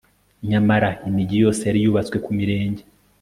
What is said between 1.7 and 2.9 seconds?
yubatswe ku mirenge